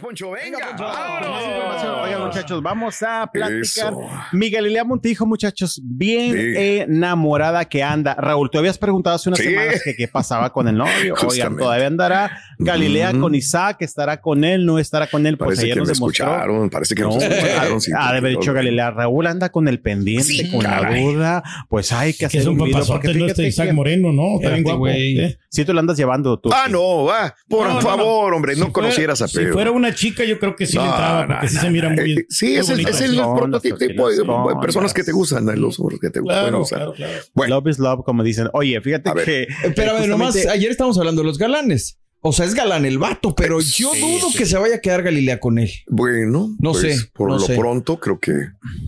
[0.00, 0.58] Poncho, venga.
[2.04, 3.60] Oigan, muchachos, vamos a platicar.
[3.92, 4.00] Eso.
[4.32, 6.54] Mi Galilea Montijo, muchachos, bien Sí.
[6.56, 8.14] enamorada que anda.
[8.14, 9.46] Raúl, tú habías preguntado hace unas Sí.
[9.46, 11.14] semanas que qué pasaba con el novio.
[11.28, 12.38] Oigan, todavía andará.
[12.58, 15.36] Galilea con Isaac, estará con él, no estará con él.
[15.36, 16.26] Pues Parece ayer que nos me demostró.
[16.26, 17.80] escucharon, parece que nos No, escucharon.
[17.80, 18.52] sí, ha de haber dicho.
[18.52, 18.90] Galilea.
[18.90, 21.04] Raúl anda con el pendiente, Sí, con caray.
[21.04, 21.42] la duda.
[21.68, 22.84] Pues hay que hacer es un un video.
[22.86, 24.38] Porque no fíjate este Isaac que Moreno, ¿no?
[24.38, 24.88] Bien guapo.
[24.88, 25.38] ¿eh?
[25.50, 26.50] Sí, tú lo andas llevando tú.
[26.52, 27.34] Ah, no, va.
[27.48, 29.46] Por No, no, favor, hombre, no Si conocieras a Pedro.
[29.48, 31.60] Si fuera una chica, yo creo que sí le No, entraba, no, porque sí no,
[31.62, 31.96] se mira no.
[31.96, 32.12] muy.
[32.12, 32.90] Eh, Sí, muy es el, bonito.
[32.90, 36.78] es el prototipo de, personas que te gustan, los que te Claro, usar.
[36.78, 37.12] claro, claro.
[37.34, 38.48] Bueno, Love is love, como dicen.
[38.52, 39.24] Oye, fíjate A ver.
[39.24, 39.46] que.
[39.74, 41.98] Pero a ver, nomás, ayer estábamos hablando de los galanes.
[42.28, 45.38] O sea, es galán el vato, pero yo dudo que se vaya a quedar Galilea
[45.38, 45.70] con él.
[45.86, 47.54] bueno, No pues, sé, Por no lo sé.
[47.56, 48.32] pronto, creo que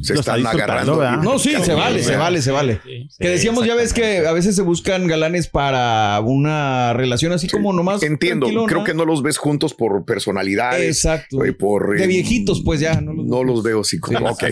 [0.03, 0.97] se están agarrando.
[0.97, 1.23] ¿verdad?
[1.23, 2.81] No, sí, se vale, se vale, se vale.
[2.85, 3.09] Sí.
[3.17, 7.73] Que decíamos ya ves que a veces se buscan galanes para una relación así como
[7.73, 8.03] nomás.
[8.03, 10.97] Entiendo, creo que no los ves juntos por personalidades.
[10.97, 11.45] Exacto.
[11.45, 13.01] eh, por, De eh, viejitos, pues ya.
[13.01, 14.19] No los, No los veo así como.
[14.31, 14.47] ok.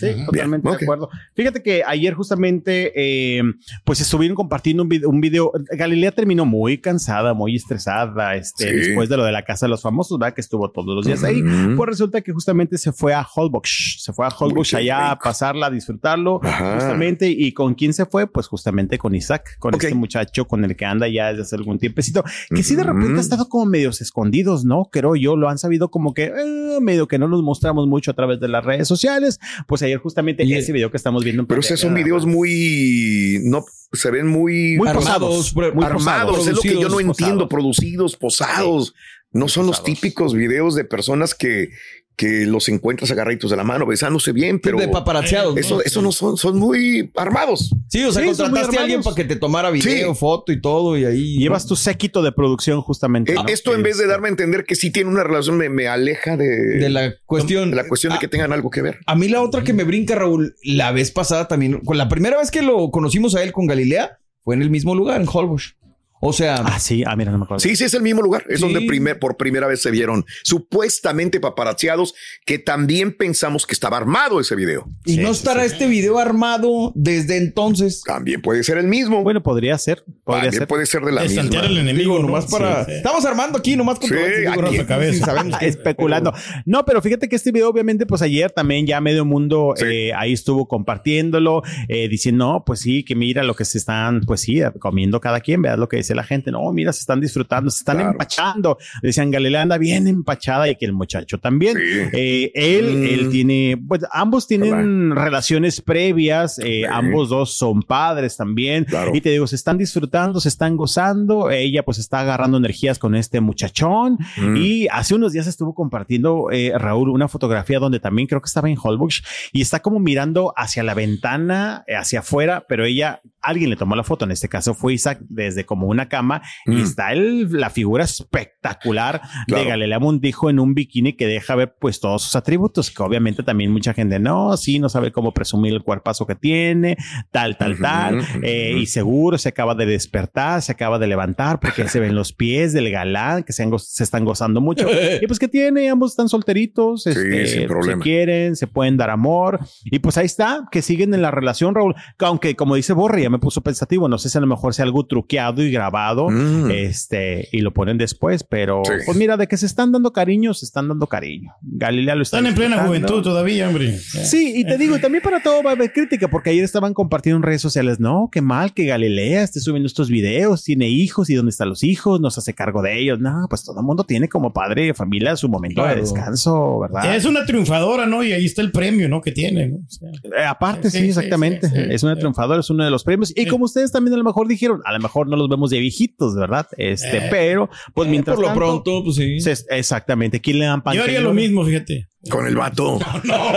[0.00, 1.10] Sí, totalmente de acuerdo.
[1.36, 3.42] Fíjate que ayer justamente, eh,
[3.84, 5.52] pues estuvieron compartiendo un video, un video.
[5.70, 8.76] Galilea terminó muy cansada, muy estresada, este, Sí.
[8.88, 10.34] después de lo de la casa de los famosos, ¿verdad?
[10.34, 11.42] Que estuvo todos los días ahí.
[11.42, 11.76] Ujú.
[11.76, 15.24] Pues resulta que justamente se fue a Holbox, se fue a Holbox allá a rico.
[15.24, 16.74] pasarla, a disfrutarlo, Ajá.
[16.74, 17.28] justamente.
[17.30, 18.26] ¿Y con quién se fue?
[18.26, 19.84] Pues justamente con Isaac, con Ok.
[19.84, 23.18] este muchacho con el que anda ya desde hace algún tiempecito, que sí de repente
[23.18, 24.88] ha estado como medios escondidos, ¿no?
[24.90, 28.14] Creo yo, lo han sabido como que eh, medio que no los mostramos mucho a
[28.14, 29.38] través de las redes sociales.
[29.66, 31.42] Pues ayer justamente Y- ese video que estamos viendo.
[31.42, 33.40] en Pero esos son videos muy.
[33.44, 34.76] No, se ven muy.
[34.76, 36.36] Muy Armados, posados, muy muy armados.
[36.36, 36.46] posados.
[36.46, 37.14] Es lo que yo no entiendo.
[37.14, 37.48] posados.
[37.48, 38.94] Producidos, posados.
[39.32, 41.70] No son los típicos videos de personas que,
[42.16, 44.78] que los encuentras agarraditos de la mano, besándose bien, pero.
[44.78, 45.54] de paparazziados.
[45.54, 45.80] ¿no?
[45.80, 47.74] Eso, no son, son muy armados.
[47.88, 50.18] Sí, o sea, Sí, contrataste a alguien para que te tomara video, Sí.
[50.20, 51.38] foto y todo, y ahí.
[51.38, 53.32] Llevas tu séquito de producción justamente.
[53.32, 53.46] Eh, ¿no?
[53.48, 55.88] Esto en vez de Este, darme a entender que sí tiene una relación, me, me
[55.88, 56.46] aleja de,
[56.78, 57.70] de la cuestión.
[57.70, 58.98] de la cuestión de que tengan algo que ver.
[59.06, 62.36] A mí la otra que me brinca, Raúl, la vez pasada también, con la primera
[62.38, 65.76] vez que lo conocimos a él con Galilea, fue en el mismo lugar, en Holbox.
[66.24, 67.58] O sea, Ah, sí, ah, mira, no me acuerdo.
[67.60, 68.44] Sí, sí, es el mismo lugar.
[68.48, 68.64] Es Sí.
[68.64, 72.14] donde primer, por primera vez se vieron supuestamente paparazziados,
[72.46, 74.88] que también pensamos que estaba armado ese video.
[75.04, 78.02] y no estará este video armado desde entonces.
[78.06, 79.22] También puede ser el mismo.
[79.24, 80.04] Bueno, podría ser.
[80.22, 80.68] Podría también ser.
[80.68, 81.58] puede ser de la Es misma.
[81.60, 82.26] al enemigo, Digo, ¿no?
[82.28, 82.84] nomás para.
[82.84, 82.96] Sí, sí.
[82.98, 84.84] Estamos armando aquí, nomás con Sí, aquí.
[84.86, 85.24] cabeza.
[85.26, 86.32] sabemos que especulando.
[86.64, 89.84] No, pero fíjate que este video, obviamente, pues ayer también ya medio mundo Sí.
[89.86, 94.20] eh, ahí estuvo compartiéndolo, eh, diciendo, no, pues sí, que mira lo que se están,
[94.20, 96.50] pues sí, comiendo cada quien, veas lo que dice la gente.
[96.50, 98.10] No, mira, se están disfrutando, se están Claro.
[98.12, 98.78] empachando.
[99.02, 101.76] Decían, Galilea anda bien empachada y que el muchacho también.
[101.76, 101.82] Sí.
[102.12, 103.04] Eh, él, Mm.
[103.04, 106.84] él tiene, pues ambos tienen relaciones previas, eh, Sí.
[106.84, 108.84] ambos dos son padres también.
[108.84, 109.12] Claro.
[109.14, 111.50] Y te digo, se están disfrutando, se están gozando.
[111.50, 114.18] Ella pues está agarrando energías con este muchachón.
[114.36, 114.56] Mm.
[114.56, 118.68] Y hace unos días estuvo compartiendo eh, Raúl una fotografía donde también creo que estaba
[118.70, 123.76] en Holbox y está como mirando hacia la ventana, hacia afuera, pero ella, alguien le
[123.76, 124.24] tomó la foto.
[124.24, 126.82] En este caso fue Isaac desde como una cama y Mm.
[126.82, 129.62] está el, la figura espectacular Claro.
[129.64, 133.42] de Galilea Montijo en un bikini que deja ver pues todos sus atributos, que obviamente
[133.42, 136.96] también mucha gente no, sí, no sabe cómo presumir el cuerpazo que tiene,
[137.30, 138.26] tal, tal, Ujú, tal, ujú.
[138.42, 142.32] eh, y seguro se acaba de despertar, se acaba de levantar porque se ven los
[142.32, 144.86] pies del galán que se, han go- se están gozando mucho.
[145.22, 148.02] y pues que tiene, ambos están solteritos, este, sin problema.
[148.02, 151.74] se quieren, se pueden dar amor y pues ahí está, que siguen en la relación,
[151.74, 154.08] Raúl, que aunque como dice Borre, ya me puso pensativo.
[154.08, 156.70] No sé si a lo mejor sea algo truqueado y grabado, Mm.
[156.70, 158.92] este, y lo ponen después, pero Sí.
[159.04, 161.52] pues mira, de que se están dando cariño, se están dando cariño.
[161.62, 163.98] Galilea lo está Están en plena juventud todavía, hombre.
[163.98, 167.38] Sí, y te digo, también para todo va a haber crítica, porque ayer estaban compartiendo
[167.38, 171.34] en redes sociales, no, qué mal que Galilea esté subiendo estos videos, tiene hijos y
[171.34, 173.18] dónde están los hijos, no se hace cargo de ellos.
[173.18, 177.16] No, pues todo el mundo tiene como padre de familia su momento de descanso, ¿verdad?
[177.16, 178.22] Es una triunfadora, ¿no?
[178.22, 179.20] Y ahí está el premio, ¿no?
[179.20, 179.76] Que tiene, ¿no?
[179.76, 180.08] O sea,
[180.38, 181.68] Eh, aparte, sí, Sí, sí, exactamente.
[181.68, 182.20] sí, sí, es una sí.
[182.20, 183.32] triunfadora, es uno de los premios.
[183.36, 183.46] Y Sí.
[183.48, 186.34] como ustedes también a lo mejor dijeron, a lo mejor no los vemos de viejitos,
[186.36, 186.66] ¿verdad?
[186.76, 187.28] Este, Eh.
[187.30, 189.40] pero, pues mientras Por lo tanto, pronto, pues sí.
[189.40, 190.40] se- exactamente.
[190.40, 192.08] ¿Quién le dan yo haría lo mismo, fíjate.
[192.30, 193.00] Con el vato.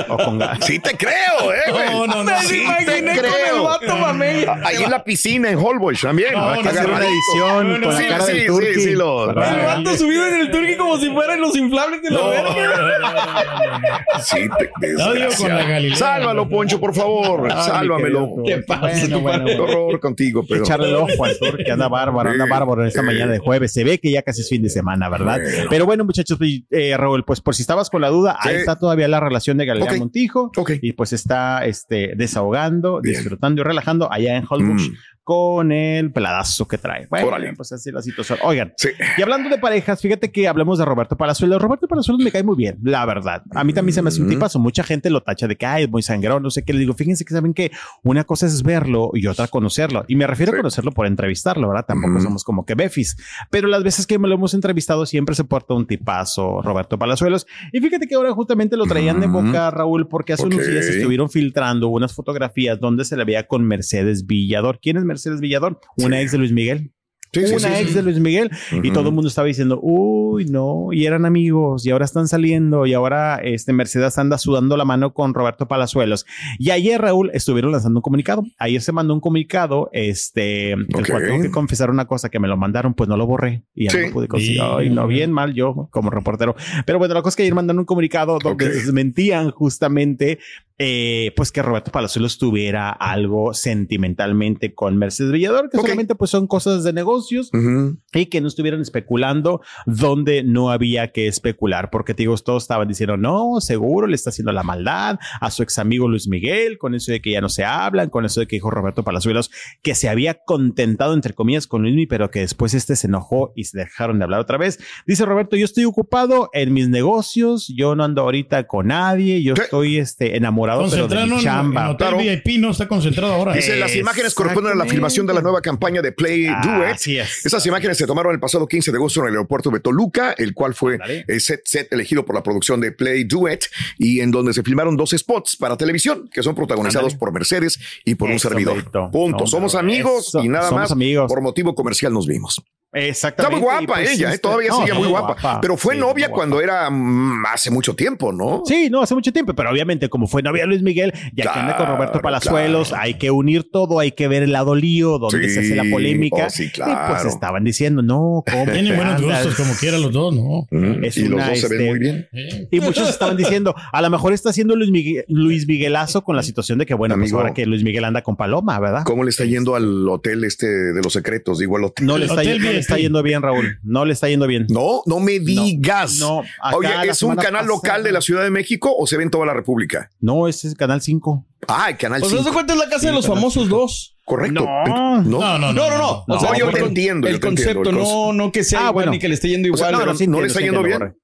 [0.08, 1.86] Con Sí te creo, eh, güey.
[1.92, 2.40] No, no, no.
[2.42, 3.56] Sí Me te imaginé con creo.
[3.58, 4.46] el vato, mamey.
[4.64, 6.34] Ahí en la piscina en Holbox también.
[6.34, 7.14] No, Hay no, hacer una agarradito.
[7.32, 8.74] edición No, no, con la sí, cara sí, del sí, turqui.
[8.82, 9.30] sí, lo-.
[9.30, 14.06] El vato subido en el turqui como si fueran los inflables de la No, verga.
[14.24, 14.72] Sí, te,
[15.38, 15.64] con la.
[15.66, 15.98] Galilea.
[15.98, 17.48] Sálvalo, Poncho, por favor.
[17.52, 18.30] Ay, Sálvamelo.
[18.46, 18.82] ¿Qué pasa?
[18.82, 19.64] Bueno, bueno, Qué bueno.
[19.80, 20.64] horror contigo, pero.
[20.64, 23.72] Echarle el ojo al tour que anda bárbaro, anda bárbaro en esta mañana de jueves.
[23.74, 25.40] Se ve que ya casi es fin de semana, ¿verdad?
[25.42, 25.68] Bueno.
[25.70, 26.38] Pero bueno, muchachos,
[26.72, 28.62] eh, Raúl, pues por si estabas con la duda, ahí Sí.
[28.62, 29.94] está todavía la relación de Galilea.
[29.98, 30.52] Montijo.
[30.81, 33.16] Y pues está este, desahogando, Bien.
[33.16, 34.96] disfrutando y relajando allá en Hollywood Mm.
[35.25, 37.07] Con el peladazo que trae.
[37.10, 37.51] Bueno, Órale.
[37.56, 38.38] pues así la situación.
[38.44, 38.89] Oigan, Sí.
[39.18, 41.60] y hablando de parejas, fíjate que hablemos de Roberto Palazuelos.
[41.60, 43.42] Roberto Palazuelos me cae muy bien, la verdad.
[43.56, 44.30] A mí también se me hace un Mm.
[44.30, 44.60] tipazo.
[44.60, 46.74] Mucha gente lo tacha de que ay, es muy sangrón, no sé qué.
[46.74, 47.72] Le digo, fíjense que saben que
[48.04, 50.06] una cosa es verlo y otra conocerlo.
[50.07, 50.57] Y me refiero Sí.
[50.57, 51.86] a conocerlo por entrevistarlo, ¿verdad?
[51.88, 52.22] Tampoco Ujú.
[52.24, 53.18] somos como que befis.
[53.50, 57.48] Pero las veces que me lo hemos entrevistado siempre se porta un tipazo, Roberto Palazuelos.
[57.74, 59.42] Y fíjate que ahora justamente lo traían de Ujú.
[59.42, 60.66] boca, Raúl, porque hace unos Ok.
[60.68, 64.77] días estuvieron filtrando unas fotografías donde se le veía con Mercedes Villador.
[64.80, 65.80] ¿Quién es Mercedes Villador?
[65.98, 66.24] Una Sí.
[66.24, 66.92] ex de Luis Miguel
[67.34, 67.96] Sí, sí, una sí, ex sí.
[67.96, 68.94] de Luis Miguel y Ujú.
[68.94, 72.94] todo el mundo estaba diciendo, uy, no, y eran amigos y ahora están saliendo y
[72.94, 76.26] ahora este Mercedes anda sudando la mano con Roberto Palazuelos.
[76.60, 78.44] Y ayer, Raúl, estuvieron lanzando un comunicado.
[78.58, 82.48] Ayer se mandó un comunicado, este, el cual tengo que confesar una cosa que me
[82.48, 83.98] lo mandaron, pues no lo borré y ya Sí.
[84.08, 84.62] no pude conseguir.
[84.62, 86.56] Ay, no, bien mal yo como reportero.
[86.86, 88.72] Pero bueno, la cosa es que ayer mandaron un comunicado donde Ok.
[88.72, 90.40] desmentían justamente
[90.77, 95.83] eh, pues que Roberto Palazuelos tuviera algo sentimentalmente con Mercedes Villador, que Ok.
[95.83, 97.98] solamente pues son cosas de negocios Ujú.
[98.13, 102.88] y que no estuvieran especulando donde no había que especular, porque te digo, todos estaban
[102.88, 106.94] diciendo, no, seguro le está haciendo la maldad a su ex amigo Luis Miguel, con
[106.95, 109.51] eso de que ya no se hablan, con eso de que dijo Roberto Palazuelos
[109.81, 113.54] que se había contentado, entre comillas, con Luis Miguel, pero que después este se enojó
[113.56, 114.80] y se dejaron de hablar otra vez.
[115.07, 119.54] Dice Roberto, yo estoy ocupado en mis negocios, yo no ando ahorita con nadie, yo
[119.54, 119.62] ¿Qué?
[119.62, 121.90] estoy este, enamorado, pero de mi en, en chamba.
[121.92, 122.18] Hotel Claro.
[122.18, 123.54] VIP, no está concentrado ahora.
[123.54, 126.94] Dice, las imágenes corresponden a la filmación de la nueva campaña de Play Ah, Duet.
[126.96, 127.46] Así es.
[127.46, 130.54] Esas imágenes se tomaron el pasado 15 de agosto en el aeropuerto de Toluca, el
[130.54, 133.66] cual fue el set, set elegido por la producción de Play Duet
[133.98, 138.16] y en donde se filmaron dos spots para televisión que son protagonizados por Mercedes y
[138.16, 138.84] por un servidor.
[139.12, 139.40] Punto.
[139.40, 140.44] No, Somos amigos eso.
[140.44, 141.28] y nada Somos más amigos.
[141.28, 142.62] por motivo comercial nos vimos.
[142.96, 143.56] Exactamente.
[143.58, 144.36] Está muy guapa pues, ella, ¿eh?
[144.36, 145.62] este- todavía no, sigue muy guapa, guapa.
[145.62, 148.64] pero fue Sí, novia cuando era mm, hace mucho tiempo, ¿no?
[148.66, 151.76] Sí, no, hace mucho tiempo, pero obviamente como fue novia Luis Miguel, ya que anda
[151.78, 153.04] con Claro, Roberto Palazuelos, claro.
[153.04, 155.84] hay que unir todo, hay que ver el lado lío, donde Sí, se hace la
[155.92, 156.46] polémica.
[156.48, 157.30] oh, sí, Y pues claro.
[157.30, 160.68] estaban diciendo, no, ¿cómo Tienen buenos gustos, como quiera los dos, ¿no?
[160.72, 162.28] Mm, Es y los dos se ven este, muy bien.
[162.72, 166.44] Y muchos estaban diciendo, a lo mejor está haciendo Luis, Miguel, Luis Miguelazo con la
[166.44, 169.04] situación de que, bueno, pues ahora que Luis Miguel anda con Paloma, ¿verdad?
[169.06, 171.60] ¿Cómo le está yendo al hotel este de los secretos?
[171.60, 172.06] Digo, al hotel.
[172.06, 172.85] No le, está, VIP.
[172.86, 173.80] Está yendo bien, Raúl.
[173.84, 174.66] No le está yendo bien.
[174.70, 176.16] No, no me digas.
[176.20, 176.42] no,
[176.74, 179.46] Oye, ¿es un canal local de la Ciudad de México o se ve en toda
[179.46, 180.10] la República?
[180.20, 181.46] No, ese es Canal 5.
[181.68, 182.50] Ah, el canal Pues no 5.
[182.50, 183.78] se cuenta es la casa Sí, de los famosos cinco.
[183.78, 184.16] dos.
[184.24, 184.66] Correcto.
[184.66, 185.22] No.
[185.24, 185.39] ¿No?
[185.39, 186.25] No, no, No, no.
[186.27, 189.12] O sea, yo te entiendo, El concepto, no, no que sea Ah, igual bueno.
[189.13, 189.92] ni que le esté yendo O sea, igual.
[189.94, 191.15] no, pero- no, sí no le está yendo bien.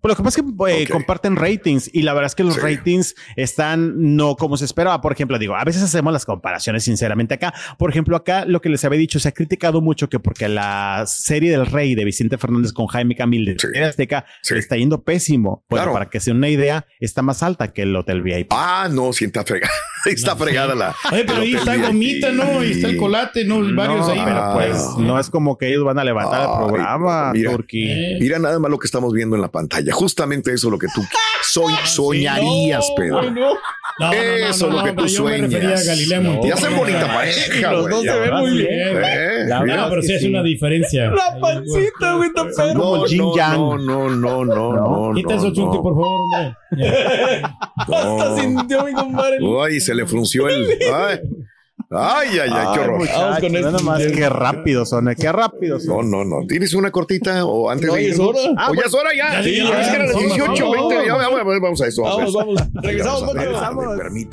[0.00, 2.54] Pero lo que pasa es que eh, comparten ratings y la verdad es que los
[2.54, 2.60] Sí.
[2.60, 5.00] ratings están no como se esperaba.
[5.00, 7.52] Por ejemplo, digo, a veces hacemos las comparaciones sinceramente acá.
[7.78, 11.04] Por ejemplo, acá lo que les había dicho, se ha criticado mucho que porque la
[11.06, 13.78] serie del Rey de Vicente Fernández con Jaime Camil de Sí.
[13.78, 14.54] Azteca Sí.
[14.56, 15.64] está yendo pésimo.
[15.68, 15.92] Bueno, Claro.
[15.92, 18.48] para que sea una idea, está más alta que el Hotel VIP.
[18.50, 19.72] Ah, no, sí está fregada.
[20.06, 20.94] está fregada la.
[21.12, 21.76] Oye, pero ahí está.
[21.76, 22.60] Gomita, ¿no?
[22.60, 23.56] Ahí está el colate, ¿no?
[23.74, 24.20] Varios No, ahí.
[24.24, 24.52] pero Ah.
[24.54, 27.50] pues no es como que ellos van a levantar Ay, el programa, mira.
[28.20, 29.83] Mira nada más lo que estamos viendo en la pantalla.
[29.92, 31.02] Justamente eso es lo que tú
[31.52, 33.22] soñ- soñarías, No, Pedro.
[33.30, 33.54] no.
[34.00, 35.86] No, no, no, Eso es no, lo que tú yo me refería a sueñas.
[35.86, 36.30] Galilea No.
[36.32, 36.48] Montijo.
[36.48, 37.94] Y hacen bonita pareja, Los güey.
[37.94, 38.68] dos se ven muy bien.
[38.72, 39.60] Eh, La.
[39.64, 41.10] No, pero sí es una diferencia.
[41.10, 42.80] La pancita, güey, está perro.
[42.80, 43.56] como No, Jin no, Yang.
[43.56, 44.72] no, no, no, no,
[45.08, 45.14] no.
[45.14, 45.82] Quita no, eso, Chunti, no.
[45.82, 46.56] por favor, hombre.
[47.76, 49.38] Hasta sintió mi compadre.
[49.40, 50.66] Uy, se le frunció el.
[51.96, 53.08] Ay, Ay, ay, qué horror.
[53.08, 53.82] Vamos con Nada esto.
[53.84, 56.10] más, qué rápido son, qué rápido son.
[56.10, 56.46] No, no, no.
[56.46, 58.28] ¿Tienes una cortita o antes No, de es irnos?
[58.28, 58.40] hora.
[58.56, 59.32] Ah, ¿O ya es hora ya.
[59.34, 61.06] Ya, Sí, ya, ya, es que eran las vamos, 18, vamos, 20.
[61.06, 61.38] Ya, vamos.
[61.38, 62.02] vamos, vamos a eso.
[62.02, 62.62] Vamos, vamos.
[62.74, 63.34] Regresamos,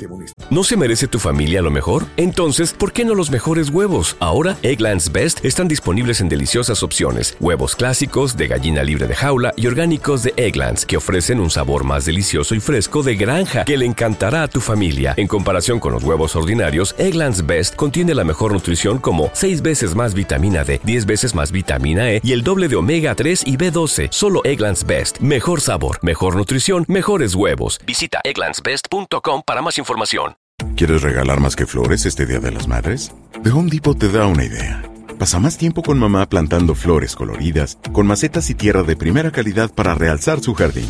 [0.08, 0.32] Bonis.
[0.50, 2.04] ¿No se merece tu familia lo mejor?
[2.16, 4.16] Entonces, ¿por qué no los mejores huevos?
[4.20, 7.36] Ahora, Egglands Best están disponibles en deliciosas opciones.
[7.40, 11.84] Huevos clásicos, de gallina libre de jaula y orgánicos de Egglands, que ofrecen un sabor
[11.84, 15.14] más delicioso y fresco de granja que le encantará a tu familia.
[15.16, 19.94] En comparación con los huevos ordinarios, Egglands Best contiene la mejor nutrición como 6 veces
[19.94, 23.56] más vitamina D, 10 veces más vitamina E y el doble de omega 3 y
[23.56, 24.08] B12.
[24.10, 25.18] Solo Egglands Best.
[25.20, 27.80] Mejor sabor, mejor nutrición, mejores huevos.
[27.86, 30.34] Visita egglandsbest.com para más información.
[30.76, 33.12] ¿Quieres regalar más que flores este Día de las Madres?
[33.42, 34.82] The Home Depot te da una idea.
[35.18, 39.70] Pasa más tiempo con mamá plantando flores coloridas, con macetas y tierra de primera calidad
[39.72, 40.88] para realzar su jardín.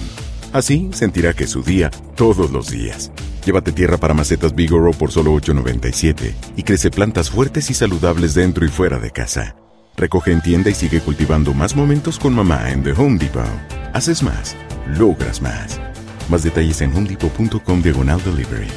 [0.53, 3.11] Así sentirá que es su día todos los días.
[3.45, 8.65] Llévate tierra para macetas Bigoro por solo $8.97 y crece plantas fuertes y saludables dentro
[8.65, 9.57] y fuera de casa.
[9.97, 13.45] Recoge en tienda y sigue cultivando más momentos con mamá en The Home Depot.
[13.93, 14.57] Haces más,
[14.97, 15.81] logras más.
[16.29, 18.69] Más detalles en homedepot.com diagonal delivery.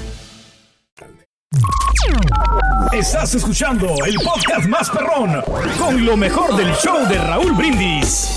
[2.92, 5.42] Estás escuchando el podcast más perrón
[5.78, 8.35] con lo mejor del show de Raúl Brindis.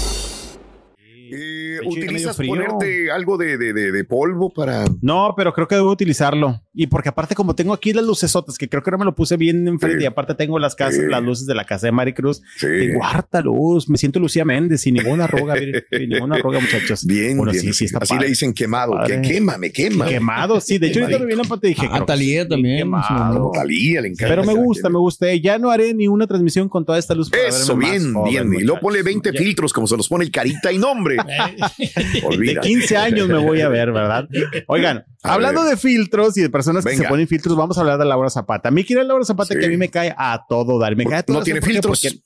[1.84, 4.84] ¿Utilizas ponerte algo de, de, de, de polvo para...?
[5.00, 6.60] No, pero creo que debo utilizarlo.
[6.80, 9.36] Y porque aparte, como tengo aquí las lucesotas, que creo que no me lo puse
[9.36, 10.04] bien enfrente, Sí.
[10.04, 11.10] y aparte tengo las casas, Sí.
[11.10, 12.40] las luces de la casa de Maricruz.
[12.56, 12.68] Sí.
[12.68, 13.88] Tengo harta luz.
[13.88, 17.04] Me siento Lucía Méndez sin ninguna miren, sin ninguna arruga, muchachos.
[17.04, 17.64] Bien, Bueno, bien.
[17.64, 18.26] sí, sí, está Así padre.
[18.26, 18.92] le dicen quemado.
[18.92, 19.20] Padre.
[19.22, 20.06] Que quema, me quema.
[20.06, 20.78] Quemado, sí.
[20.78, 21.88] De hecho, me viene la dije.
[21.90, 23.50] Ah, Talía también, Quemado.
[23.52, 24.28] Talía le encanta.
[24.28, 25.34] Pero me gusta, me gusta.
[25.34, 27.28] Ya no haré ni una transmisión con toda esta luz.
[27.28, 28.60] para Eso, más bien, joven, bien.
[28.60, 29.22] Y luego ponle muchachos.
[29.24, 31.16] 20 filtros como se los pone el carita y nombre.
[31.78, 32.60] De Olvida.
[32.60, 34.28] 15 años me voy a ver, ¿verdad?
[34.68, 35.70] Oigan, A hablando ver.
[35.70, 38.70] de filtros y de personas que se ponen filtros, vamos a hablar de Laura Zapata.
[38.70, 39.60] Mi querida Laura Zapata, Sí.
[39.60, 40.94] que a mí me cae a todo dar.
[40.96, 42.00] Me cae a todo No tiene filtros.
[42.00, 42.20] Porque-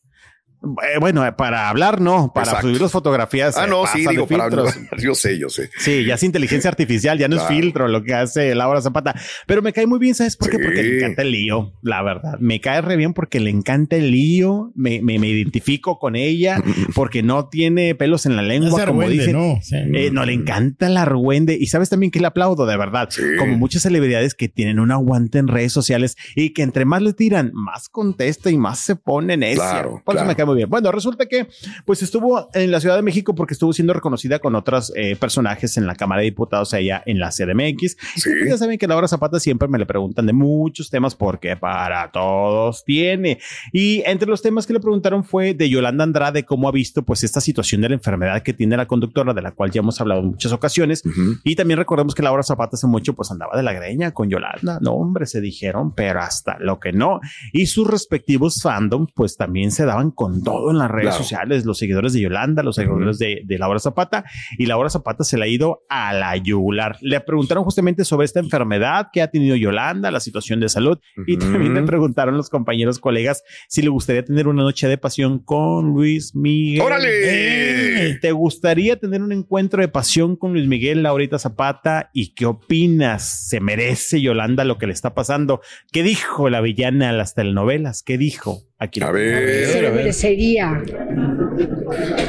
[0.63, 2.69] eh, bueno, para hablar no, para Exacto.
[2.69, 3.57] subir las fotografías.
[3.57, 4.79] Ah, eh, no, pasa sí, digo, para filtros.
[5.03, 5.71] Yo sé, yo sé.
[5.79, 7.51] Sí, ya es inteligencia artificial, ya no Claro.
[7.51, 9.15] es filtro lo que hace Laura Zapata.
[9.47, 10.57] Pero me cae muy bien, ¿sabes por qué?
[10.59, 10.63] Sí.
[10.63, 12.39] Porque le encanta el lío, la verdad.
[12.41, 16.63] Me cae re bien porque le encanta el lío, me, me, me identifico con ella,
[16.95, 19.33] porque no tiene pelos en la lengua, es como argüende, dicen.
[19.33, 19.59] no.
[19.63, 19.77] sí.
[19.95, 23.23] Eh, no le encanta la argüende y sabes también que le aplaudo de verdad, Sí.
[23.39, 27.13] como muchas celebridades que tienen un aguante en redes sociales y que entre más le
[27.13, 29.57] tiran, más contesta y más se pone necia.
[29.71, 30.27] Claro, Por eso claro.
[30.29, 30.69] me cae muy bien.
[30.69, 31.49] Bueno, resulta que
[31.85, 35.77] pues estuvo en la Ciudad de México porque estuvo siendo reconocida con otros eh, personajes
[35.77, 37.97] en la Cámara de Diputados allá en la CDMX.
[38.17, 38.31] Sí.
[38.45, 42.11] Y ya saben que Laura Zapata siempre me le preguntan de muchos temas porque para
[42.11, 43.39] todos tiene.
[43.73, 47.25] Y entre los temas que le preguntaron fue de Yolanda Andrade, cómo ha visto pues
[47.25, 50.21] esta situación de la enfermedad que tiene la conductora, de la cual ya hemos hablado
[50.21, 51.05] en muchas ocasiones.
[51.05, 51.37] Ujú.
[51.45, 54.79] Y también recordemos que Laura Zapata hace mucho pues andaba de la greña con Yolanda.
[54.81, 57.21] No, hombre, se dijeron, pero hasta lo que no.
[57.53, 61.23] Y sus respectivos fandom pues también se daban con todo en las redes Claro.
[61.23, 64.25] sociales, los seguidores de Yolanda, los seguidores de, de Laura Zapata.
[64.59, 66.97] Y Laura Zapata se le ha ido a la yugular.
[67.01, 70.99] Le preguntaron justamente sobre esta enfermedad que ha tenido Yolanda, la situación de salud.
[71.27, 75.39] Y también le preguntaron los compañeros, colegas, si le gustaría tener una noche de pasión
[75.39, 76.81] con Luis Miguel.
[76.83, 78.19] ¡Órale!
[78.21, 82.11] ¿Te gustaría tener un encuentro de pasión con Luis Miguel, Laurita Zapata?
[82.13, 83.49] ¿Y qué opinas?
[83.49, 85.61] ¿Se merece Yolanda lo que le está pasando?
[85.93, 88.03] ¿Qué dijo la villana en las telenovelas?
[88.03, 88.63] ¿Qué dijo?
[88.83, 89.67] Aquí A lo- ver.
[89.69, 90.83] se lo merecería.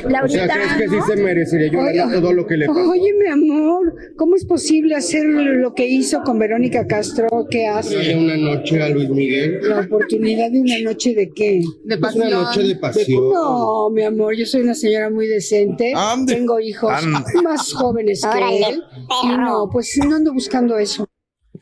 [0.06, 1.06] O Laurita, sea, ¿crees que sí ¿no?
[1.08, 2.90] se merecería Yolanda Oye, todo lo que le pasó?
[2.92, 7.48] Oye, mi amor, ¿cómo es posible hacer lo que hizo con Verónica Castro?
[7.50, 8.16] ¿Qué hace?
[8.16, 9.62] una noche a Luis Miguel.
[9.64, 11.62] La oportunidad de una noche de qué?
[11.86, 13.30] De Una noche de pasión.
[13.34, 15.94] No, mi amor, yo soy una señora muy decente.
[15.96, 16.36] Ande.
[16.36, 17.42] Tengo hijos Ande.
[17.44, 18.84] más jóvenes que él.
[19.24, 21.08] Y no, pues no ando buscando eso.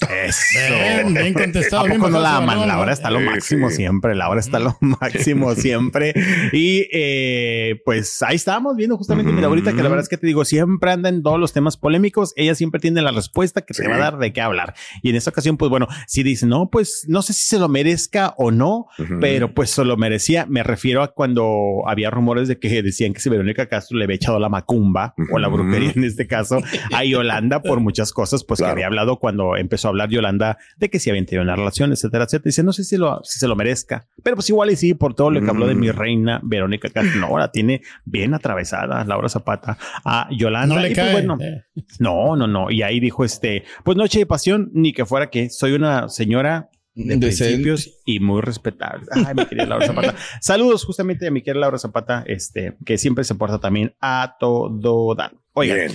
[0.10, 0.40] Eso.
[0.70, 1.84] Bien, bien contestado.
[1.84, 2.68] ¿A bien poco no la aman?
[2.68, 2.92] ¿no?
[2.92, 3.78] está lo máximo sí.
[3.78, 4.16] siempre.
[4.16, 6.14] Laura está lo máximo siempre.
[6.52, 10.28] Y eh, pues ahí estábamos viendo justamente mi Laurita, que la verdad es que te
[10.28, 12.34] digo, siempre anda en todos los temas polémicos.
[12.36, 14.74] Ella siempre tiene la respuesta que te va a dar de qué hablar.
[15.02, 17.70] Y en esta ocasión, pues bueno, si dice, no, pues no sé si se lo
[17.70, 18.88] merezca o no,
[19.20, 20.46] pero pues se lo merecía.
[20.48, 24.16] Me refiero a cuando había rumores de que decían que si Verónica Castro le había
[24.16, 26.60] echado la macumba o la brujería en este caso
[26.94, 28.72] a Yolanda por muchas cosas, pues Claro.
[28.76, 31.92] que había hablado cuando empezó a hablar Yolanda de que si habían tenido una relación,
[31.92, 32.50] etcétera, etcétera.
[32.50, 35.14] Dice, no sé si, lo, si se lo merezca, pero pues igual y sí, por
[35.14, 35.96] todo lo que habló de mi Mm.
[35.98, 37.12] reina Verónica Castro.
[37.32, 40.76] No, la tiene bien atravesada Laura Zapata a Yolanda.
[40.76, 41.12] No le Y, pues, cae.
[41.14, 41.64] bueno, eh.
[42.00, 42.72] no, no, no.
[42.72, 46.70] Y ahí dijo este, pues noche de pasión, ni que fuera que soy una señora
[46.94, 47.54] de Decente.
[47.54, 49.06] principios y muy respetable.
[49.12, 50.16] Ay, mi querida Laura Zapata.
[50.42, 55.16] Saludos justamente a mi querida Laura Zapata, este, que siempre se porta también a todo
[55.16, 55.34] dar.
[55.54, 55.92] Oigan, Bien.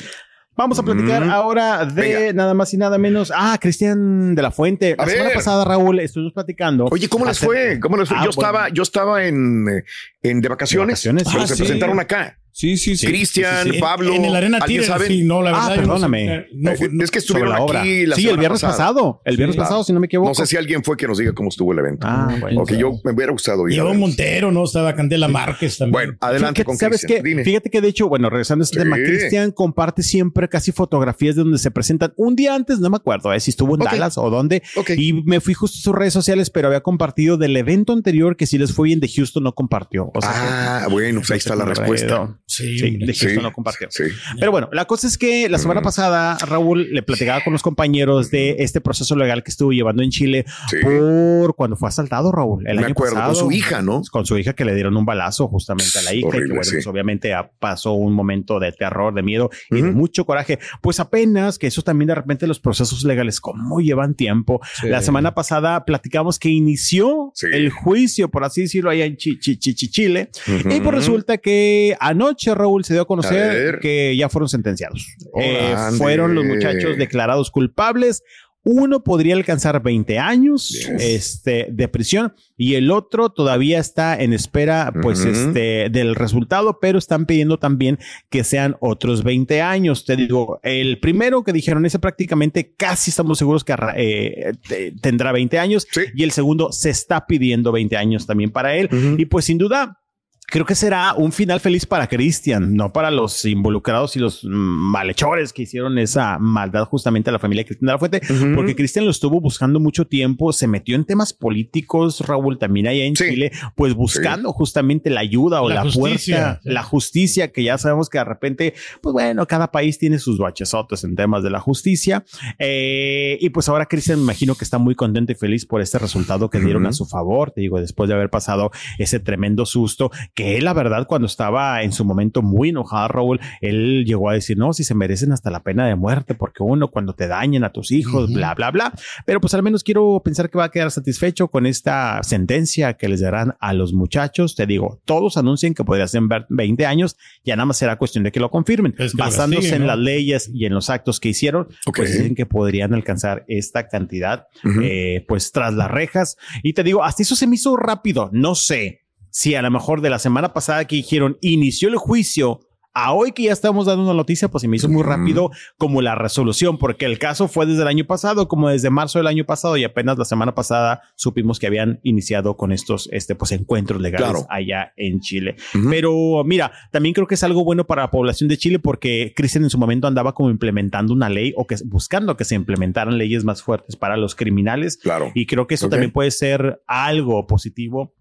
[0.56, 1.30] Vamos a platicar Mm.
[1.30, 2.32] ahora de Venga.
[2.32, 3.30] nada más y nada menos.
[3.34, 4.94] Ah, Cristian de la Fuente.
[4.96, 6.86] La semana pasada, Raúl, estuvimos platicando.
[6.90, 7.78] Oye, ¿cómo les fue?
[7.78, 8.16] ¿Cómo les fue?
[8.18, 9.84] Ah, yo estaba, yo estaba en, eh,
[10.22, 10.94] en de vacaciones.
[10.94, 11.62] vacaciones, pero Ah, se sí.
[11.62, 12.38] presentaron acá.
[12.58, 13.06] Sí, sí, sí.
[13.06, 13.80] Cristian, Sí, sí, sí.
[13.82, 14.08] Pablo.
[14.14, 15.08] En, en el Arena ¿alguien Tigre, sabe?
[15.08, 15.68] sí, no, la Ah, verdad.
[15.74, 15.76] sé.
[15.82, 16.46] perdóname.
[16.54, 17.80] No es que estuvieron la obra.
[17.82, 18.88] aquí la sí, el viernes pasada.
[18.94, 19.20] pasado.
[19.26, 20.30] El viernes pasado, si no me equivoco.
[20.30, 22.06] No sé si alguien fue que nos diga cómo estuvo el evento.
[22.08, 22.56] Ah, bueno.
[22.56, 23.82] Porque yo me hubiera gustado ir.
[23.82, 24.64] Montero, ¿no?
[24.64, 25.92] Estaba Candela Márquez también.
[25.92, 27.20] Bueno, adelante Fíjate, con ¿Sabes qué?
[27.22, 27.44] Dime.
[27.44, 28.82] Fíjate que de hecho, bueno, regresando a este Sí.
[28.84, 32.96] tema, Cristian comparte siempre casi fotografías de donde se presentan un día antes, no me
[32.96, 33.80] acuerdo eh, si estuvo en.
[33.80, 34.62] Dallas o dónde.
[34.76, 34.92] Ok.
[34.96, 38.46] Y me fui justo a sus redes sociales, pero había compartido del evento anterior que
[38.46, 40.10] si les fue bien de Houston no compartió.
[40.14, 42.38] O sea, ah, bueno, pues ahí está la respuesta.
[42.46, 43.88] Sí, Sí, de Houston Sí, no compartió.
[43.90, 44.04] sí.
[44.38, 48.30] Pero bueno, la cosa es que la semana pasada, Raúl le platicaba con los compañeros
[48.30, 50.76] de este proceso legal que estuvo llevando en Chile Sí.
[50.82, 52.66] por cuando fue asaltado, Raúl.
[52.66, 53.32] El Me año acuerdo, pasado.
[53.34, 54.02] con su hija, ¿no?
[54.10, 56.28] Con su hija que le dieron un balazo justamente a la hija.
[56.28, 56.72] y que bueno, sí.
[56.74, 60.58] pues obviamente ah, pasó un momento de terror, de miedo y de mucho coraje.
[60.80, 64.60] Pues apenas que eso también de repente los procesos legales, cómo llevan tiempo.
[64.80, 64.88] Sí.
[64.88, 67.46] La semana pasada platicamos que inició Sí.
[67.52, 70.30] el juicio, por así decirlo, allá en Chi- Chi- Chile.
[70.46, 70.70] Ujú.
[70.74, 75.06] Y pues resulta que anoche, Raúl, se dio a conocer que ya fueron sentenciados.
[75.40, 75.96] Eh, Órale.
[75.96, 78.22] fueron los muchachos declarados culpables.
[78.68, 80.88] Uno podría alcanzar 20 años Yes.
[81.00, 86.98] este, de prisión y el otro todavía está en espera pues, este, del resultado, pero
[86.98, 90.04] están pidiendo también que sean otros 20 años.
[90.04, 95.30] Te digo, el primero que dijeron ese prácticamente casi estamos seguros que eh, te- tendrá
[95.30, 96.00] 20 años Sí.
[96.16, 98.88] y el segundo se está pidiendo 20 años también para él.
[99.16, 100.00] Y pues sin duda,
[100.46, 104.48] creo que será un final feliz para Cristian, no para los involucrados y los mm,
[104.48, 108.20] malhechores que hicieron esa maldad justamente a la familia de Cristian de la Fuente,
[108.54, 113.04] porque Cristian lo estuvo buscando mucho tiempo, se metió en temas políticos, Raúl, también allá
[113.04, 113.24] en Sí.
[113.30, 116.70] Chile, pues buscando justamente la ayuda o La la, justicia, puerta, sí.
[116.70, 121.02] la justicia, que ya sabemos que de repente, pues bueno, cada país tiene sus bachesotes
[121.04, 122.24] en temas de la justicia.
[122.58, 125.98] Eh, y pues ahora Cristian me imagino que está muy contento y feliz por este
[125.98, 130.10] resultado que dieron a su favor, te digo, después de haber pasado ese tremendo susto,
[130.36, 134.58] que la verdad, cuando estaba en su momento muy enojado, Raúl, él llegó a decir,
[134.58, 137.72] no, si se merecen hasta la pena de muerte, porque uno, cuando te dañan a
[137.72, 138.92] tus hijos, bla, bla, bla.
[139.24, 143.08] Pero pues al menos quiero pensar que va a quedar satisfecho con esta sentencia que
[143.08, 144.54] les darán a los muchachos.
[144.54, 148.30] Te digo, todos anuncian que podría ser 20 años, ya nada más será cuestión de
[148.30, 148.92] que lo confirmen.
[148.92, 152.92] Que Basándose en las leyes y en los actos que hicieron, pues dicen que podrían
[152.92, 154.48] alcanzar esta cantidad,
[154.82, 156.36] eh, pues tras las rejas.
[156.62, 158.28] Y te digo, hasta eso se me hizo rápido.
[158.34, 159.05] No sé
[159.36, 162.60] si a lo mejor de la semana pasada que dijeron inició el juicio.
[162.98, 166.00] A hoy que ya estamos dando una noticia, pues se me hizo muy rápido como
[166.00, 169.44] la resolución, porque el caso fue desde el año pasado, como desde marzo del año
[169.44, 174.00] pasado, y apenas la semana pasada supimos que habían iniciado con estos este, pues, encuentros
[174.00, 174.46] legales Claro.
[174.48, 175.56] allá en Chile.
[175.90, 179.64] Pero mira, también creo que es algo bueno para la población de Chile porque Cristian
[179.64, 183.44] en su momento andaba como implementando una ley o que buscando que se implementaran leyes
[183.44, 184.96] más fuertes para los criminales.
[184.96, 185.32] Claro.
[185.34, 188.14] Y creo que eso también puede ser algo positivo.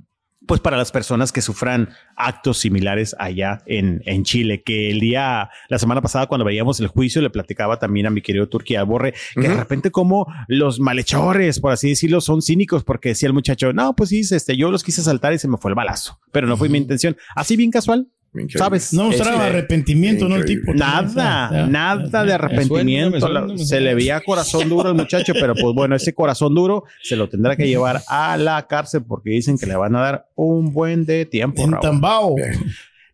[0.47, 5.49] Pues para las personas que sufran actos similares allá en, en Chile, que el día,
[5.69, 9.13] la semana pasada cuando veíamos el juicio, le platicaba también a mi querido Turquía Borre,
[9.34, 13.73] que de repente como los malhechores, por así decirlo, son cínicos, porque decía el muchacho,
[13.73, 16.47] no, pues sí, este, yo los quise saltar y se me fue el balazo, pero
[16.47, 17.17] no fue mi intención.
[17.36, 18.08] Así bien casual,
[18.41, 18.60] Increíble.
[18.60, 18.93] ¿sabes?
[18.93, 20.36] No mostraba Este, arrepentimiento, ¿no?
[20.36, 20.74] El tipo.
[20.74, 23.12] Nada, nada de arrepentimiento.
[23.12, 25.74] Me suena, me La- suena, me Se le veía corazón duro al muchacho, pero pues
[25.76, 29.65] bueno, ese corazón duro se lo tendrá que llevar a la cárcel porque dicen que
[29.65, 31.62] le van a dar un buen de tiempo.
[31.63, 31.82] En Raúl.
[31.82, 32.36] Tambao.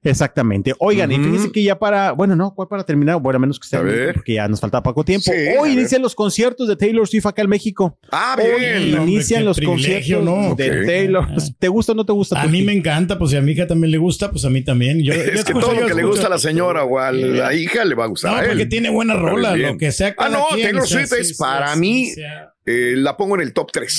[0.03, 0.73] Exactamente.
[0.79, 1.23] Oigan, y Ujú.
[1.25, 3.19] fíjense que ya para, bueno, no, ¿cuál para terminar?
[3.21, 4.13] Bueno, a menos que A estén, ver.
[4.15, 5.25] porque ya nos falta poco tiempo.
[5.25, 5.79] Sí, Hoy ver.
[5.79, 7.97] inician los conciertos de Taylor Swift acá en México.
[8.11, 8.95] Ah, Hoy bien.
[8.97, 10.55] hombre, inician los conciertos ¿no?
[10.55, 10.85] de.
[10.85, 11.27] Taylor.
[11.59, 12.41] ¿Te gusta o no te gusta?
[12.41, 14.63] A mí me encanta, pues si a mi hija también le gusta, pues a mí
[14.63, 15.03] también.
[15.03, 17.11] Yo, yo Es que escucho- todo lo que le gusta a la señora o a
[17.11, 18.47] la hija le va a gustar No, a él.
[18.49, 20.15] porque tiene buena rola, lo que sea.
[20.17, 23.53] Ah, no, quien, Taylor sea, Swift es para mí sea- Eh, la pongo en el
[23.53, 23.91] top 3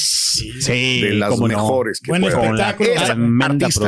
[0.61, 1.55] Sí, de las cómo no.
[1.59, 2.90] mejores que Buen espectáculo.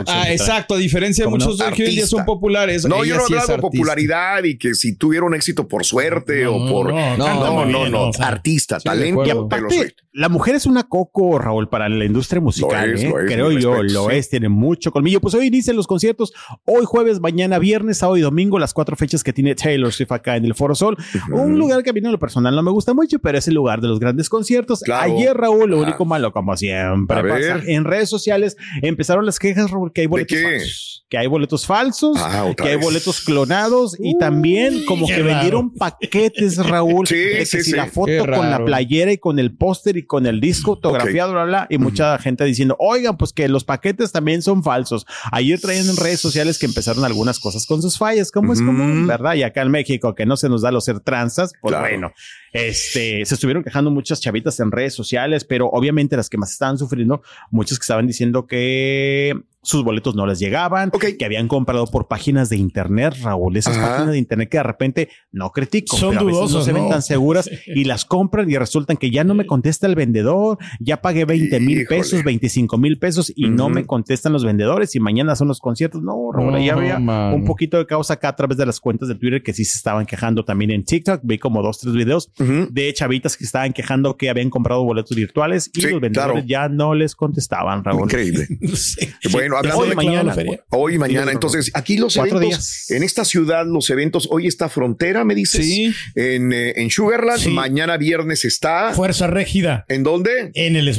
[0.09, 0.75] Ah, exacto.
[0.75, 1.45] A diferencia de ¿Cómo no?
[1.47, 2.85] muchos de que hoy día son populares.
[2.87, 6.57] No, yo no sí hablo de popularidad y que si tuvieron éxito por suerte No,
[6.57, 6.93] o por.
[6.93, 8.09] no, No, canta no, no, bien, no.
[8.09, 8.27] o sea.
[8.29, 9.25] Artista, Sí, talento.
[9.25, 12.91] Y aparte, la mujer es una coco, Raúl, para la industria musical.
[12.91, 13.09] Lo es, ¿eh?
[13.09, 14.17] lo es, Creo yo, lo sí.
[14.17, 15.21] es, tiene mucho colmillo.
[15.21, 16.33] Pues hoy inician los conciertos.
[16.65, 20.37] Hoy jueves, mañana viernes, sábado y domingo, las cuatro fechas que tiene Taylor Swift acá
[20.37, 20.97] en el Foro Sol.
[21.31, 23.55] Un lugar que a mí en lo personal no me gusta mucho, pero es el
[23.55, 24.64] lugar de los grandes conciertos.
[24.67, 24.81] Conciertos.
[24.83, 25.17] Claro.
[25.17, 25.83] Ayer, Raúl, lo Ah.
[25.83, 27.65] único malo, como siempre A pasa, ver.
[27.69, 30.91] en redes sociales empezaron las quejas, Raúl, que hay boletos falsos.
[31.09, 35.25] Que hay boletos falsos, Ah, que hay boletos clonados y también como que raro.
[35.27, 37.07] vendieron paquetes, Raúl.
[37.07, 37.77] Sí, de que sí, si sí.
[37.77, 41.45] la foto con la playera y con el póster y con el disco autografiado, bla,
[41.45, 45.07] bla, y mucha gente diciendo, oigan, pues que los paquetes también son falsos.
[45.31, 49.07] Ayer traían en redes sociales que empezaron algunas cosas con sus fallas, como es común,
[49.07, 49.35] ¿verdad?
[49.35, 51.87] Y acá en México, que no se nos da lo ser tranzas, pues Claro.
[51.89, 52.13] bueno,
[52.53, 56.79] este, se estuvieron quejando muchas chavitas en redes sociales, pero obviamente las que más estaban
[56.79, 62.07] sufriendo, muchas que estaban diciendo que sus boletos no les llegaban, que habían comprado por
[62.09, 63.89] páginas de internet, Raúl, esas Ajá.
[63.91, 66.85] páginas de internet que de repente no critico, Son pero a veces no se ven
[66.85, 66.89] ¿no?
[66.91, 71.01] tan seguras y las compran y resultan que ya no me contesta el vendedor, ya
[71.03, 75.35] pagué 20 mil pesos, 25 mil pesos y no me contestan los vendedores y mañana
[75.37, 76.03] son los conciertos.
[76.03, 77.35] No, Raúl, ahí No, había man.
[77.35, 79.77] un poquito de causa acá a través de las cuentas de Twitter que sí se
[79.79, 81.21] estaban quejando también en TikTok.
[81.25, 85.71] Vi como dos, tres videos de chavitas que estaban quejando que habían comprado boletos virtuales
[85.75, 86.47] y Sí, los vendedores claro.
[86.47, 88.03] ya no les contestaban, Raúl.
[88.05, 88.47] Increíble.
[88.75, 89.09] Sí.
[89.33, 90.65] Bueno, hablando Hoy, de mañana, feria.
[90.71, 91.33] Hoy y mañana.
[91.33, 92.91] Entonces, aquí los Cuatro eventos, días.
[92.91, 95.65] en esta ciudad, los eventos, hoy está Frontera, me dices.
[95.67, 95.93] Sí.
[96.15, 97.39] En, eh, en Sugarland.
[97.41, 97.51] Sí.
[97.51, 98.93] Mañana viernes está.
[98.95, 100.51] Fuerza Régida ¿En dónde?
[100.55, 100.95] en el.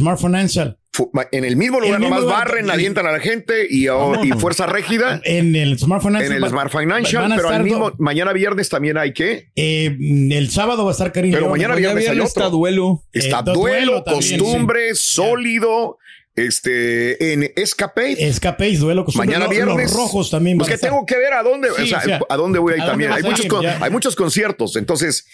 [0.94, 2.48] Fu- ma- En el mismo lugar, mismo nomás lugar.
[2.48, 5.20] barren, alientan a la gente y, oh, y Fuerza Régida.
[5.26, 6.42] En el Smartphone En Ansel.
[6.44, 9.50] el Smart Financial, pero al mismo, do- mañana viernes también hay que.
[9.58, 9.98] eh,
[10.32, 12.28] el sábado va a estar Karim Pero mañana Mañana viernes hay otro.
[12.28, 13.04] está duelo.
[13.12, 15.98] Está Eh, duelo duelo, también, costumbre, sólido,
[16.36, 18.28] este, en Escape.
[18.28, 19.92] Escapéis, duelo con Mañana viernes.
[19.92, 20.58] Los rojos también.
[20.58, 20.90] Pues que estar.
[20.90, 22.82] tengo que ver a dónde, Sí, o sea, o sea, a dónde voy a ir
[22.82, 23.12] ¿a dónde también.
[23.12, 24.76] Hay muchos, con- hay muchos conciertos.
[24.76, 25.28] Entonces,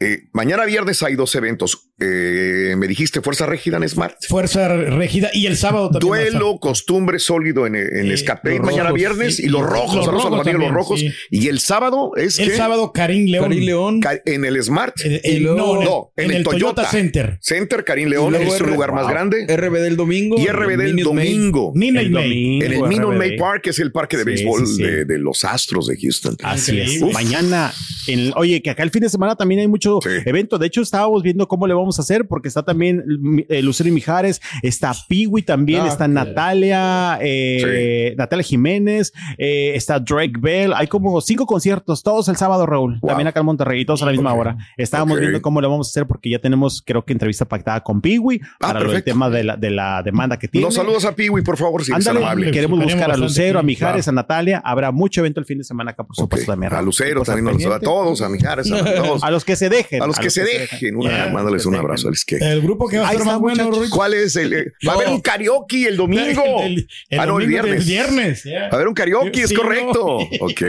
[0.00, 1.90] eh, mañana viernes hay dos eventos.
[2.00, 4.14] Eh, me dijiste Fuerza Régida en Smart.
[4.28, 6.30] Fuerza Régida y el sábado también.
[6.30, 10.06] Duelo, costumbre sólido en, en Eh, Escape mañana rojos, viernes sí, y los rojos, los
[10.06, 11.00] rojos los rojos.
[11.00, 11.12] sí.
[11.30, 13.44] Y el sábado es El que sábado Karim León.
[13.48, 14.00] Karim León.
[14.24, 14.94] En el Smart
[15.40, 16.84] luego- no, en el, no, en el Toyota.
[16.88, 17.38] Center.
[17.40, 19.10] Center, Karim León, es un lugar más wow.
[19.10, 19.46] grande.
[19.56, 20.36] RB del domingo.
[20.38, 21.26] y RBD el Minute Maid.
[21.28, 21.72] domingo.
[21.74, 22.22] Nina y El May.
[22.28, 23.18] domingo, En el Minute RBD.
[23.18, 24.76] Maid Park, que es el parque de béisbol.
[24.76, 26.36] De, los Astros de Houston.
[26.44, 27.00] Así es.
[27.12, 27.72] Mañana,
[28.08, 30.08] en- oye, que acá el fin de semana también hay mucho Sí.
[30.26, 30.58] evento.
[30.58, 33.04] De hecho, estábamos viendo cómo le vamos a hacer, porque está también
[33.48, 36.08] eh, Lucero y Mijares, está Piwi también, Ah, está.
[36.08, 40.72] Natalia, eh, Natalia Jiménez, eh, está Drake Bell.
[40.74, 42.98] Hay como cinco conciertos, todos el sábado, Raúl.
[43.00, 43.08] Wow.
[43.08, 44.56] También acá en Monterrey, todos a la misma hora.
[44.76, 48.00] Estábamos viendo cómo le vamos a hacer, porque ya tenemos, creo que entrevista pactada con
[48.00, 49.10] Piwi Ah, para lo del perfecto.
[49.12, 50.66] tema de la, de la demanda que tiene.
[50.66, 52.50] Los saludos a Piwi, por favor, si es Ándale, amable.
[52.50, 54.18] queremos buscar a Lucero, a Mijares, claro.
[54.18, 54.62] a Natalia.
[54.64, 56.72] Habrá mucho evento el fin de semana acá, por supuesto, también.
[56.72, 56.82] A.
[56.82, 57.88] Lucero también, nos- a pendientes.
[58.04, 59.22] Todos, a Mijares, a todos.
[59.28, 60.02] A los que se dejen.
[60.02, 62.10] A los que se dejen, una- Ya, mándales un abrazo.
[62.10, 62.38] dejen.
[62.38, 63.70] Que, El grupo que va a estar más bueno.
[63.70, 63.90] Rick.
[63.90, 64.52] ¿Cuál es el?
[64.52, 66.42] eh, va a haber un karaoke el domingo.
[66.62, 67.86] El, el Ah, no, el viernes.
[67.86, 68.44] viernes.
[68.46, 70.18] Va a haber un karaoke, es Sí, correcto.
[70.20, 70.28] no.
[70.46, 70.62] Ok.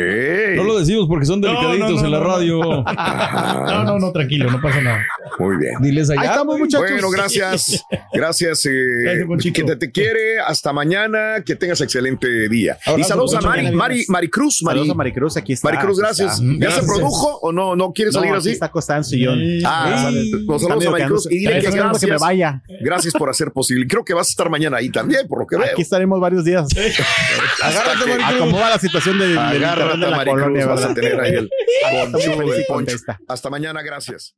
[0.56, 2.60] No lo decimos porque son delicaditos no, no, en la radio.
[2.64, 5.06] No, no, no, tranquilo, no pasa nada.
[5.40, 5.74] Muy bien.
[5.82, 6.22] Diles allá.
[6.22, 6.90] Ahí estamos, muchachos.
[6.92, 7.84] Bueno, gracias.
[8.14, 8.66] Gracias.
[8.66, 8.72] eh,
[9.04, 9.54] Gracias, Ponchito.
[9.56, 10.40] que te, te quiere.
[10.40, 11.44] Hasta mañana.
[11.46, 12.78] Que tengas excelente día.
[12.98, 13.42] Y saludos a.
[13.42, 14.06] Mari, Mari.
[14.08, 14.62] Maricruz.
[14.64, 15.70] Mari, Saludos a Maricruz, aquí está.
[15.70, 16.34] Maricruz, aquí gracias.
[16.34, 16.44] está.
[16.46, 16.86] ¿Ya se Gracias.
[17.20, 17.76] Produjo o no?
[17.76, 18.52] ¿No quiere salir No, así?
[18.52, 19.40] está acostada en su sillón.
[19.66, 20.32] Ah, Sí.
[20.48, 22.22] nos saludos a Maricruz y dile que esperando que me gracias.
[22.22, 22.62] vaya.
[22.82, 23.88] Gracias por hacer posible.
[23.88, 25.66] Creo que vas a estar mañana ahí también, por lo que veo.
[25.72, 26.68] Aquí estaremos varios días.
[27.64, 28.40] Agárrate, A Maricruz.
[28.40, 31.50] cómo va la situación internet Agárrate, de la Maricruz, colonia, vas a tener ahí el
[32.12, 32.36] poncho
[32.68, 32.98] poncho.
[33.28, 34.36] Hasta mañana, gracias.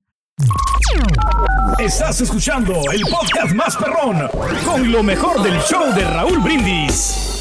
[1.79, 4.27] Estás escuchando el podcast más perrón
[4.65, 7.40] con lo mejor del show de Raúl Brindis.